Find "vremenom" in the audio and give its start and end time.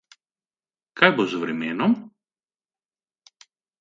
1.43-1.93